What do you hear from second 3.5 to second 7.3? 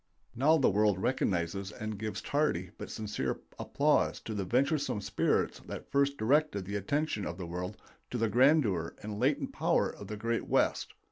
applause to the venturesome spirits that first directed the attention